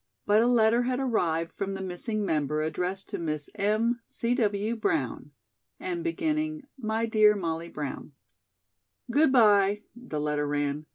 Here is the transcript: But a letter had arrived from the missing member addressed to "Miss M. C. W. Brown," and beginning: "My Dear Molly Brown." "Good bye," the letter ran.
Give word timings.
But 0.25 0.41
a 0.41 0.47
letter 0.47 0.81
had 0.81 0.99
arrived 0.99 1.53
from 1.53 1.75
the 1.75 1.81
missing 1.83 2.25
member 2.25 2.63
addressed 2.63 3.07
to 3.09 3.19
"Miss 3.19 3.51
M. 3.53 4.01
C. 4.03 4.33
W. 4.33 4.75
Brown," 4.75 5.29
and 5.79 6.03
beginning: 6.03 6.65
"My 6.75 7.05
Dear 7.05 7.35
Molly 7.35 7.69
Brown." 7.69 8.13
"Good 9.11 9.31
bye," 9.31 9.83
the 9.95 10.19
letter 10.19 10.47
ran. 10.47 10.87